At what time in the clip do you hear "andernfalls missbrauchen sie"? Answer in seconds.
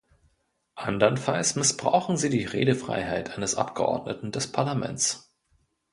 0.73-2.31